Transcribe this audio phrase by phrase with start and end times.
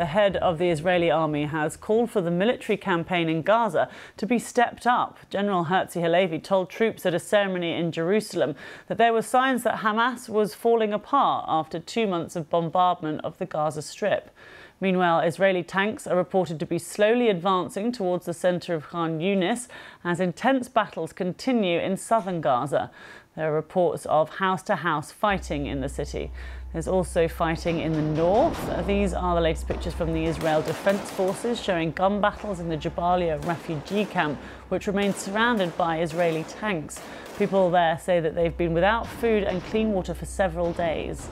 [0.00, 4.24] the head of the Israeli army has called for the military campaign in Gaza to
[4.24, 5.18] be stepped up.
[5.28, 8.54] General Herzi Halevi told troops at a ceremony in Jerusalem
[8.86, 13.36] that there were signs that Hamas was falling apart after two months of bombardment of
[13.36, 14.30] the Gaza Strip.
[14.80, 19.68] Meanwhile, Israeli tanks are reported to be slowly advancing towards the centre of Khan Yunis
[20.02, 22.90] as intense battles continue in southern Gaza.
[23.36, 26.32] There are reports of house to house fighting in the city.
[26.72, 28.86] There's also fighting in the north.
[28.86, 32.76] These are the latest pictures from the Israel Defense Forces showing gun battles in the
[32.76, 34.38] Jabalia refugee camp,
[34.68, 37.00] which remains surrounded by Israeli tanks.
[37.38, 41.28] People there say that they've been without food and clean water for several days.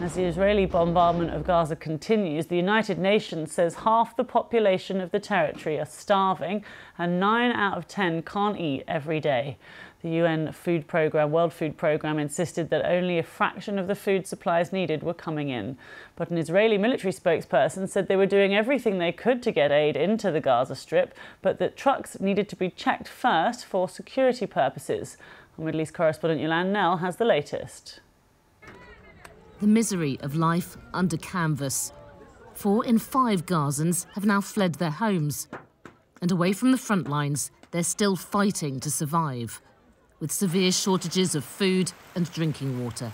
[0.00, 5.12] As the Israeli bombardment of Gaza continues, the United Nations says half the population of
[5.12, 6.64] the territory are starving
[6.98, 9.58] and 9 out of 10 can't eat every day.
[10.02, 14.26] The UN Food Programme, World Food Programme, insisted that only a fraction of the food
[14.26, 15.78] supplies needed were coming in.
[16.16, 19.96] But an Israeli military spokesperson said they were doing everything they could to get aid
[19.96, 25.16] into the Gaza Strip, but that trucks needed to be checked first for security purposes.
[25.56, 28.00] Our Middle East correspondent Yolande Knell has the latest.
[29.60, 31.92] The misery of life under canvas.
[32.54, 35.46] Four in five Gazans have now fled their homes.
[36.20, 39.62] And away from the front lines, they're still fighting to survive,
[40.22, 43.12] with severe shortages of food and drinking water.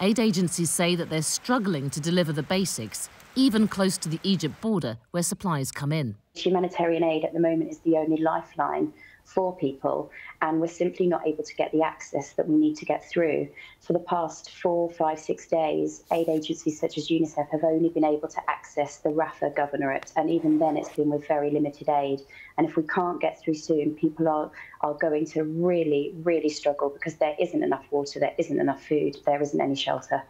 [0.00, 4.60] Aid agencies say that they're struggling to deliver the basics, even close to the Egypt
[4.60, 6.14] border where supplies come in.
[6.34, 8.92] Humanitarian aid at the moment is the only lifeline
[9.24, 12.84] for people, and we're simply not able to get the access that we need to
[12.84, 13.48] get through.
[13.80, 18.04] For the past four, five, six days, aid agencies such as UNICEF have only been
[18.04, 22.22] able to access the Rafah governorate, and even then it's been with very limited aid.
[22.58, 26.90] And if we can't get through soon, people are, are going to really, really struggle
[26.90, 30.22] because there isn't enough water, there isn't enough food, there isn't any shelter.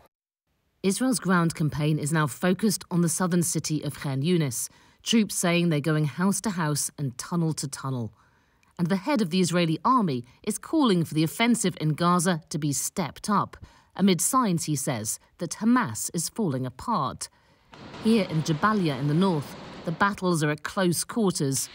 [0.83, 4.69] Israel's ground campaign is now focused on the southern city of Khan Yunis.
[5.05, 8.13] Troops saying they're going house to house and tunnel to tunnel
[8.83, 12.59] and the head of the Israeli army is calling for the offensive in Gaza to
[12.59, 13.57] be stepped up,
[13.95, 17.29] amid signs, he says, that Hamas is falling apart.
[18.03, 21.69] Here in Jabalia in the north, the battles are at close quarters.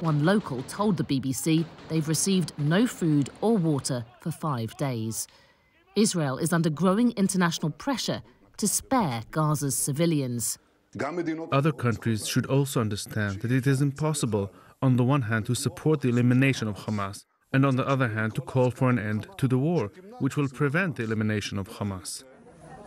[0.00, 5.26] One local told the BBC they've received no food or water for five days.
[5.96, 8.20] Israel is under growing international pressure
[8.58, 10.58] to spare Gaza's civilians.
[11.52, 14.52] Other countries should also understand that it is impossible
[14.82, 18.34] on the one hand to support the elimination of Hamas, and on the other hand
[18.34, 22.24] to call for an end to the war, which will prevent the elimination of Hamas.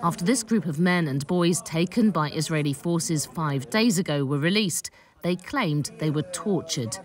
[0.02, 4.40] After this group of men and boys taken by Israeli forces five days ago were
[4.40, 4.92] released,
[5.22, 6.98] they claimed they were tortured.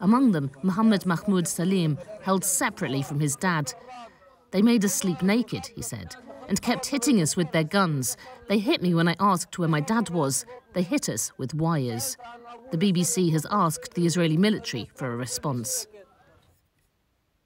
[0.00, 3.74] Among them, Muhammad Mahmoud Salim, held separately from his dad.
[4.50, 6.16] They made us sleep naked, he said,
[6.48, 8.16] and kept hitting us with their guns.
[8.48, 10.44] They hit me when I asked where my dad was.
[10.72, 12.16] They hit us with wires.
[12.70, 15.86] The BBC has asked the Israeli military for a response.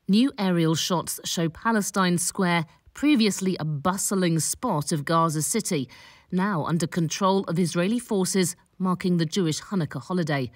[0.09, 5.89] New aerial shots show Palestine Square, previously a bustling spot of Gaza City,
[6.31, 10.51] now under control of Israeli forces, marking the Jewish Hanukkah holiday.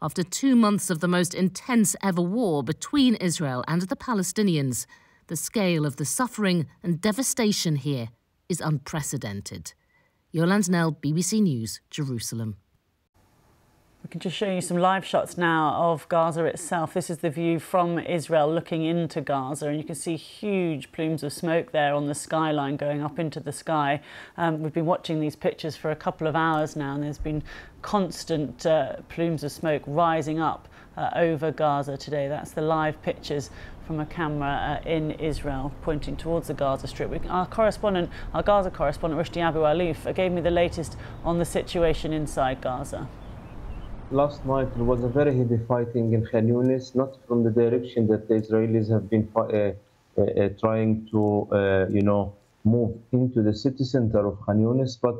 [0.00, 4.86] After two months of the most intense ever war between Israel and the Palestinians,
[5.28, 8.08] the scale of the suffering and devastation here
[8.48, 9.74] is unprecedented.
[10.32, 12.56] Yolande Knell, BBC News, Jerusalem.
[14.02, 16.94] We can just show you some live shots now of Gaza itself.
[16.94, 21.22] This is the view from Israel looking into Gaza, and you can see huge plumes
[21.22, 24.00] of smoke there on the skyline going up into the sky.
[24.36, 27.42] Um, we've been watching these pictures for a couple of hours now, and there's been
[27.82, 32.28] constant uh, plumes of smoke rising up uh, over Gaza today.
[32.28, 33.50] That's the live pictures
[33.88, 37.08] from a camera uh, in Israel pointing towards the Gaza Strip.
[37.10, 41.46] We, our correspondent, our Gaza correspondent, Rushdie Abu Alouf, gave me the latest on the
[41.46, 43.08] situation inside Gaza
[44.10, 48.06] last night there was a very heavy fighting in Khan Yunis, not from the direction
[48.06, 52.34] that the Israelis have been uh, uh, uh, trying to, uh, you know,
[52.64, 55.16] move into the city center of Khan Yunis, but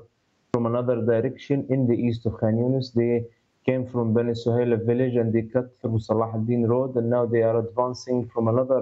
[0.54, 2.94] from another direction in the east of Khan Yunis.
[2.94, 3.26] They
[3.68, 7.42] came from Beni Suhaila village and they cut through Salah ad-Din road, and now they
[7.42, 8.80] are advancing from another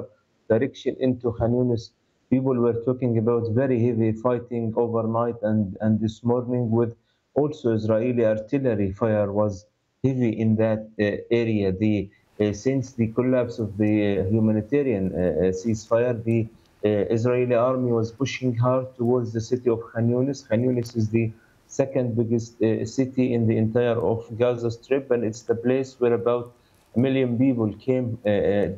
[0.49, 1.91] direction into Khan Yunis.
[2.31, 6.93] People were talking about very heavy fighting overnight and, and this morning with
[7.35, 9.67] also Israeli artillery fire was
[10.05, 11.05] heavy in that uh,
[11.43, 11.73] area.
[11.73, 12.09] The
[12.39, 15.11] uh, since the collapse of the uh, humanitarian
[15.61, 16.41] ceasefire, the
[17.17, 20.47] Israeli army was pushing hard towards the city of Khan Yunis.
[20.49, 21.33] Khan Yunis is the
[21.81, 22.53] second biggest
[22.99, 26.47] city in the entire of Gaza Strip, and it's the place where about
[26.97, 28.07] a million people came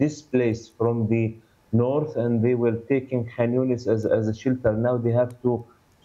[0.06, 1.24] displaced from the
[1.72, 4.72] north, and they were taking Khan Yunis as, as a shelter.
[4.88, 5.52] Now they have to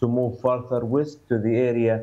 [0.00, 1.94] to move further west to the area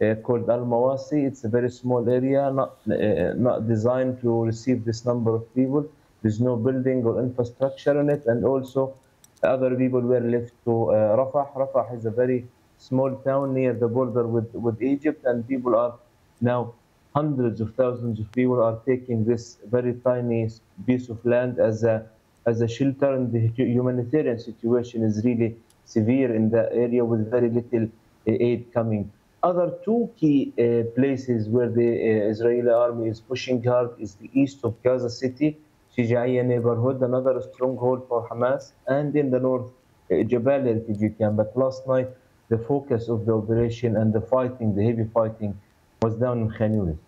[0.00, 1.26] uh, called Al Mawasi.
[1.28, 5.82] It's a very small area, not uh, not designed to receive this number of people.
[6.22, 8.94] There's no building or infrastructure in it, and also
[9.42, 11.46] other people were left to uh, Rafah.
[11.62, 12.46] Rafah is a very
[12.88, 15.94] small town near the border with, with Egypt, and people are
[16.40, 16.60] now
[17.14, 20.48] hundreds of thousands of people are taking this very tiny
[20.86, 21.96] piece of land as a
[22.46, 23.42] as a shelter, and the
[23.76, 25.50] humanitarian situation is really
[25.84, 27.86] severe in the area with very little
[28.26, 29.02] aid coming.
[29.42, 34.30] Other two key uh, places where the uh, Israeli army is pushing hard is the
[34.32, 35.58] east of Gaza City,
[35.96, 39.70] Shijaiya neighborhood, another stronghold for Hamas, and in the north,
[40.10, 41.36] uh, Jabalia refugee camp.
[41.36, 42.08] But last night,
[42.50, 45.58] the focus of the operation and the fighting, the heavy fighting,
[46.02, 46.98] was down in Khan Yunis.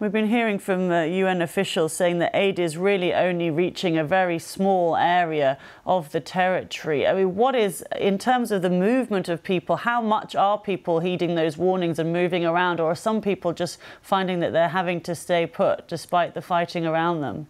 [0.00, 4.04] We've been hearing from the UN officials saying that aid is really only reaching a
[4.04, 7.04] very small area of the territory.
[7.04, 11.00] I mean, what is, in terms of the movement of people, how much are people
[11.00, 15.00] heeding those warnings and moving around, or are some people just finding that they're having
[15.00, 17.48] to stay put despite the fighting around them?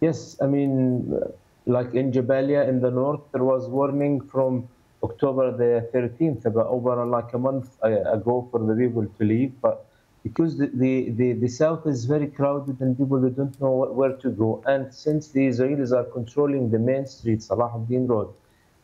[0.00, 1.22] Yes, I mean,
[1.66, 4.68] like in Jabalia in the north, there was warning from
[5.02, 9.86] October the 13th, about over like a month ago for the people to leave, but
[10.22, 14.28] because the, the, the, the, south is very crowded and people don't know where to
[14.30, 14.62] go.
[14.66, 18.28] And since the Israelis are controlling the main street, Salah ad-Din Road,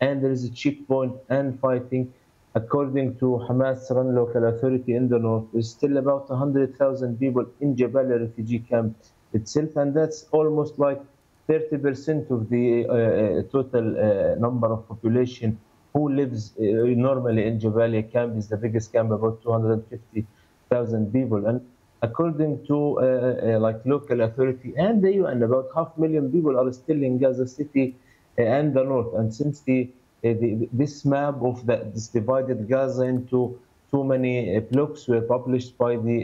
[0.01, 2.13] and there is a checkpoint and fighting,
[2.55, 7.77] according to Hamas run local authority in the north, there's still about 100,000 people in
[7.77, 8.97] Jabalia refugee camp
[9.35, 11.01] itself, and that's almost like
[11.49, 15.59] 30% of the uh, total uh, number of population
[15.97, 16.65] who lives uh,
[17.09, 20.27] normally in Jabalia camp is the biggest camp, about 250
[20.71, 21.47] thousand people.
[21.47, 21.61] And
[22.03, 26.71] according to uh, uh, like local authority and the UN, about half million people are
[26.73, 27.95] still in Gaza City
[28.39, 29.15] uh, and the north.
[29.15, 29.89] And since the,
[30.23, 33.59] the this map of the, this divided Gaza into
[33.91, 36.17] too many blocks were published by the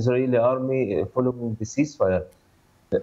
[0.00, 2.24] Israeli army following the ceasefire,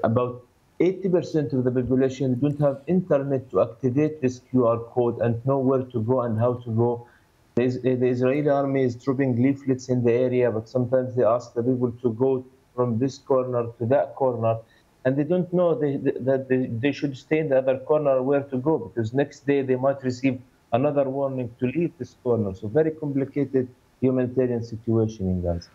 [0.04, 0.45] about
[0.81, 5.83] 80% of the population don't have internet to activate this QR code and know where
[5.83, 7.07] to go and how to go
[7.56, 7.68] the,
[8.00, 11.92] the, Israeli army is dropping leaflets in the area, but sometimes they ask the people
[12.01, 12.45] to go
[12.75, 14.57] from this corner to that corner,
[15.04, 18.44] and they don't know they, that they, they should stay in the other corner where
[18.44, 20.39] to go because next day they might receive
[20.72, 22.56] another warning to leave this corner.
[22.56, 23.68] So very complicated
[24.00, 25.69] humanitarian situation in Gaza.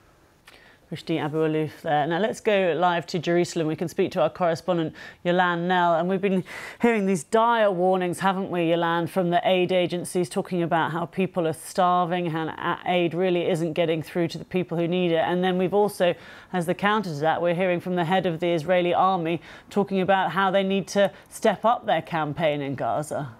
[0.92, 2.06] Rushdi Abu there.
[2.06, 3.66] Now let's go live to Jerusalem.
[3.66, 4.94] We can speak to our correspondent
[5.24, 5.96] Yolande Knell.
[5.96, 6.44] And we've been
[6.80, 11.44] hearing these dire warnings, haven't we, Yolande, from the aid agencies talking about how people
[11.48, 12.52] are starving and
[12.86, 15.24] aid really isn't getting through to the people who need it.
[15.26, 16.14] And then we've also,
[16.52, 20.00] as the counter to that, we're hearing from the head of the Israeli army talking
[20.00, 23.34] about how they need to step up their campaign in Gaza.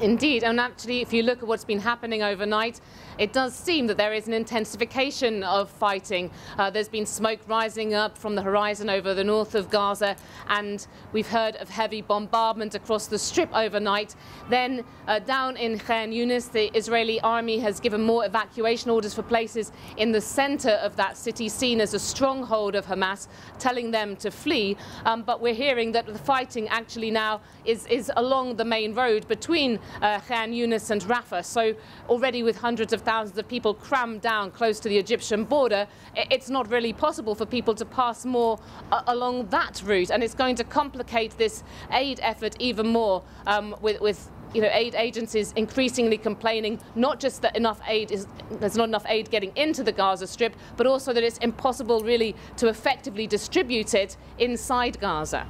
[0.00, 2.80] Indeed, and actually, if you look at what's been happening overnight,
[3.18, 6.30] it does seem that there is an intensification of fighting.
[6.56, 10.14] Uh, there's been smoke rising up from the horizon over the north of Gaza,
[10.50, 14.14] and we've heard of heavy bombardment across the strip overnight.
[14.48, 19.24] Then uh, down in Khan Yunis, the Israeli army has given more evacuation orders for
[19.24, 23.26] places in the center of that city, seen as a stronghold of Hamas,
[23.58, 24.76] telling them to flee.
[25.04, 29.26] Um, but we're hearing that the fighting actually now is, is along the main road
[29.26, 31.44] between uh, Khan and Rafah.
[31.44, 31.74] So
[32.08, 36.50] already with hundreds of thousands of people crammed down close to the Egyptian border, it's
[36.50, 38.58] not really possible for people to pass more
[38.92, 40.10] uh, along that route.
[40.10, 44.70] And it's going to complicate this aid effort even more um, with, with you know,
[44.72, 49.52] aid agencies increasingly complaining not just that enough aid is there's not enough aid getting
[49.56, 54.98] into the Gaza Strip, but also that it's impossible really to effectively distribute it inside
[55.00, 55.46] Gaza.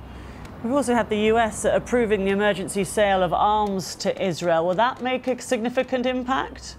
[0.64, 4.66] We've also had the US approving the emergency sale of arms to Israel.
[4.66, 6.76] Will that make a significant impact?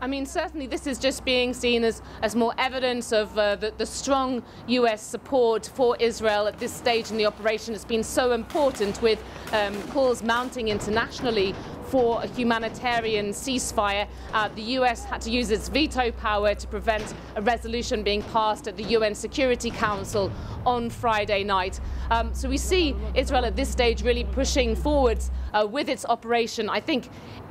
[0.00, 3.72] I mean, certainly this is just being seen as, as more evidence of uh, the,
[3.76, 7.74] the, strong US support for Israel at this stage in the operation.
[7.74, 9.20] It's been so important with
[9.52, 11.56] um, calls mounting internationally
[11.88, 14.06] for a humanitarian ceasefire.
[14.32, 18.68] Uh, the US had to use its veto power to prevent a resolution being passed
[18.68, 20.30] at the UN Security Council
[20.64, 21.80] on Friday night.
[22.10, 26.68] Um, so we see Israel at this stage really pushing forwards uh, with its operation.
[26.68, 27.08] I think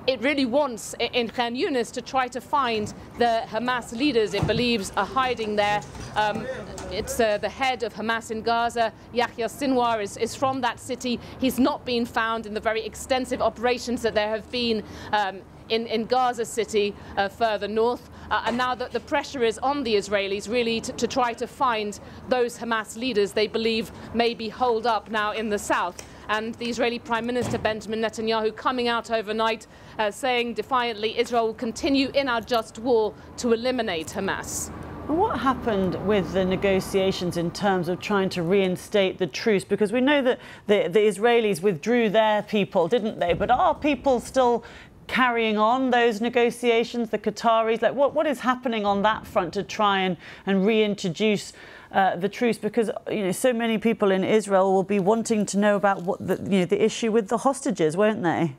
[0.08, 4.92] it really wants in Khan Yunis to try to find the Hamas leaders it believes
[4.96, 5.82] are hiding there.
[6.16, 6.46] Um,
[6.92, 11.20] it's uh, the head of Hamas in Gaza, Yahya Sinwar, is, is, from that city.
[11.40, 15.88] He's not been found in the very extensive operations that there have been um, in,
[15.88, 18.08] in, Gaza City uh, further north.
[18.30, 21.48] Uh, and now that the pressure is on the Israelis really to, to, try to
[21.48, 26.04] find those Hamas leaders they believe may be holed up now in the south.
[26.30, 29.68] And the Israeli Prime Minister Benjamin Netanyahu coming out overnight
[30.00, 34.72] uh, saying defiantly Israel will continue in our just war to eliminate Hamas.
[35.08, 39.64] What happened with the negotiations in terms of trying to reinstate the truce?
[39.64, 43.34] Because we know that the, the Israelis withdrew their people, didn't they?
[43.34, 44.64] But are people still
[45.08, 47.82] carrying on those negotiations, the Qataris?
[47.82, 51.54] Like, what, what is happening on that front to try and, and reintroduce
[51.92, 52.58] uh, the truce?
[52.58, 56.26] Because you know, so many people in Israel will be wanting to know about what
[56.26, 58.56] the, you know, the issue with the hostages, won't they?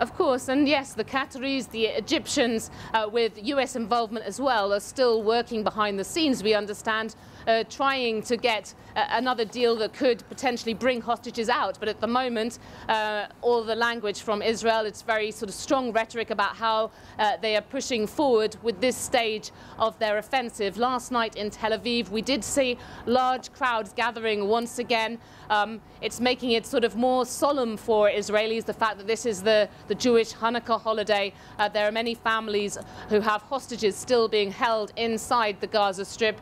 [0.00, 4.78] Of course, and yes, the Qataris, the Egyptians, uh, with US involvement as well, are
[4.78, 7.16] still working behind the scenes, we understand,
[7.46, 11.78] uh, trying to get uh, another deal that could potentially bring hostages out.
[11.78, 15.92] But at the moment, uh, all the language from Israel, it's very sort of strong
[15.92, 20.76] rhetoric about how uh, they are pushing forward with this stage of their offensive.
[20.76, 22.76] Last night in Tel Aviv, we did see
[23.06, 25.18] large crowds gathering once again.
[25.50, 29.42] Um, it's making it sort of more solemn for Israelis, the fact that this is
[29.42, 31.32] the, the Jewish Hanukkah holiday.
[31.58, 32.78] Uh, there are many families
[33.08, 36.40] who have hostages still being held inside the Gaza Strip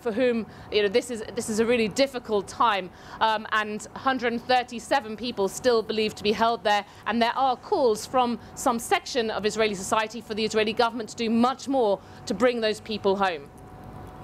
[0.00, 0.29] for whom
[0.72, 2.90] you know, this, is, this is a really difficult time.
[3.20, 6.84] Um, and 137 people still believed to be held there.
[7.06, 11.16] And there are calls from some section of Israeli society for the Israeli government to
[11.16, 13.48] do much more to bring those people home.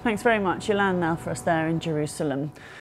[0.03, 0.69] Thanks very much.
[0.69, 2.51] Yolande Knell for us there in Jerusalem.